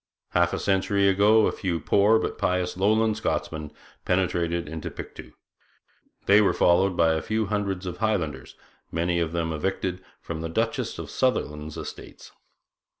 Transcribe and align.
Half 0.29 0.51
a 0.51 0.57
century 0.57 1.07
ago 1.07 1.45
a 1.45 1.51
few 1.51 1.79
poor 1.79 2.17
but 2.17 2.39
pious 2.39 2.75
Lowland 2.75 3.17
Scotsmen 3.17 3.71
penetrated 4.03 4.67
into 4.67 4.89
Pictou. 4.89 5.31
They 6.25 6.41
were 6.41 6.55
followed 6.55 6.97
by 6.97 7.13
a 7.13 7.21
few 7.21 7.45
hundreds 7.45 7.85
of 7.85 7.97
Highlanders, 7.97 8.55
many 8.91 9.19
of 9.19 9.31
them 9.31 9.53
"evicted" 9.53 10.03
from 10.19 10.41
the 10.41 10.49
Duchess 10.49 10.97
of 10.97 11.11
Sutherland's 11.11 11.77
estates. 11.77 12.31